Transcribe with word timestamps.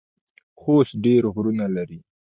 خوست 0.59 0.91
ډیر 1.03 1.23
غرونه 1.33 1.65
لري 1.75 1.99